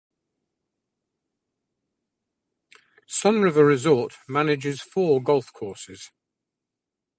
Sunriver 3.07 3.63
Resort 3.67 4.17
manages 4.27 4.81
four 4.81 5.21
golf 5.21 5.53
courses. 5.53 6.09